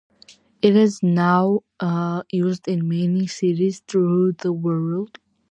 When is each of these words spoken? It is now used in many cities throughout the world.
It 0.63 0.75
is 0.75 1.03
now 1.03 1.59
used 2.31 2.67
in 2.67 2.87
many 2.89 3.27
cities 3.27 3.83
throughout 3.87 4.39
the 4.39 4.51
world. 4.51 5.19